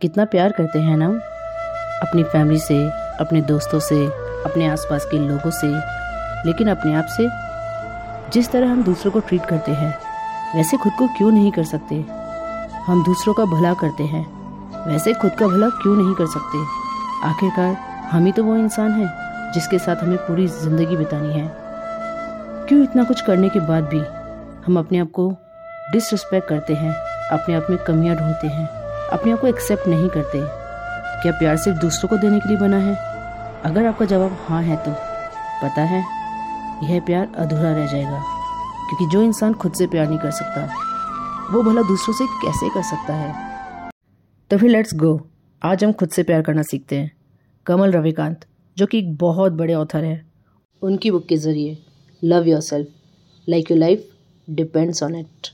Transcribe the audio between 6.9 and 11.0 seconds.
आप से। जिस तरह हम दूसरों को ट्रीट करते हैं, वैसे खुद